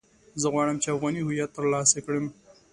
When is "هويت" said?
1.23-1.49